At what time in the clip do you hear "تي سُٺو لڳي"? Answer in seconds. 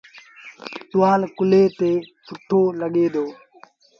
1.77-3.05